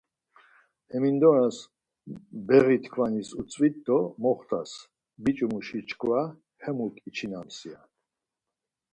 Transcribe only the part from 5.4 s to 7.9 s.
muşi çkva hemuk içinams ya.